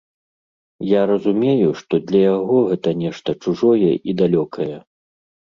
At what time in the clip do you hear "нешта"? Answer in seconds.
3.03-3.29